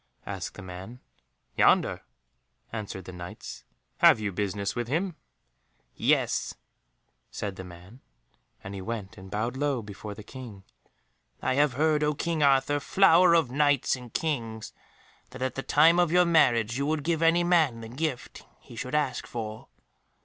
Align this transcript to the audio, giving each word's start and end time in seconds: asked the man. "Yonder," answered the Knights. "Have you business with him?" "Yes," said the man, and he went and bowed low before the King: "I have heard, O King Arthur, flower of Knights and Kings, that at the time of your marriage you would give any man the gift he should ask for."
asked 0.25 0.55
the 0.55 0.63
man. 0.63 0.99
"Yonder," 1.55 2.01
answered 2.73 3.05
the 3.05 3.11
Knights. 3.13 3.63
"Have 3.97 4.19
you 4.19 4.31
business 4.31 4.75
with 4.75 4.87
him?" 4.87 5.15
"Yes," 5.95 6.55
said 7.29 7.55
the 7.55 7.63
man, 7.63 8.01
and 8.63 8.73
he 8.73 8.81
went 8.81 9.15
and 9.15 9.29
bowed 9.29 9.55
low 9.55 9.83
before 9.83 10.15
the 10.15 10.23
King: 10.23 10.63
"I 11.39 11.53
have 11.53 11.73
heard, 11.73 12.03
O 12.03 12.15
King 12.15 12.41
Arthur, 12.41 12.79
flower 12.79 13.35
of 13.35 13.51
Knights 13.51 13.95
and 13.95 14.11
Kings, 14.11 14.73
that 15.29 15.43
at 15.43 15.53
the 15.53 15.61
time 15.61 15.99
of 15.99 16.11
your 16.11 16.25
marriage 16.25 16.79
you 16.79 16.87
would 16.87 17.03
give 17.03 17.21
any 17.21 17.43
man 17.43 17.81
the 17.81 17.87
gift 17.87 18.43
he 18.59 18.75
should 18.75 18.95
ask 18.95 19.27
for." 19.27 19.67